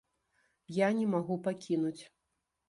[0.85, 2.01] Я не магу пакінуць.